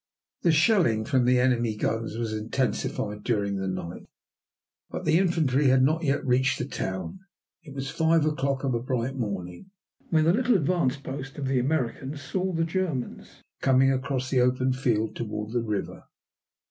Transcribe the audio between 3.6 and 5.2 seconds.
night, but the